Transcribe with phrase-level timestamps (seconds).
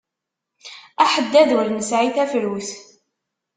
[1.03, 2.69] Aḥeddad ur nesɛi tafrut!